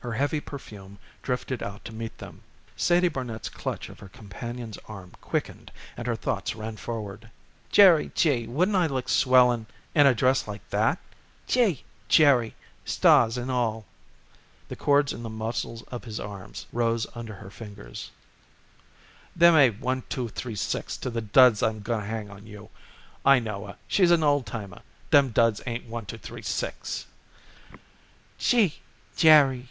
[0.00, 2.42] Her heavy perfume drifted out to meet them.
[2.76, 7.30] Sadie Barnet's clutch of her companion's arm quickened and her thoughts ran forward.
[7.70, 8.48] "Jerry gee!
[8.48, 9.64] wouldn't I look swell in
[9.94, 10.98] in a dress like that?
[11.46, 11.84] Gee!
[12.08, 13.86] Jerry, stars and all!"
[14.66, 18.10] The cords in the muscles of his arm rose under her fingers.
[19.36, 22.70] "Them ain't one two three six to the duds I'm going to hang on you.
[23.24, 24.82] I know her; she's an old timer.
[25.10, 27.06] Them duds ain't one two three six."
[28.36, 28.80] "Gee
[29.14, 29.68] Jerry!"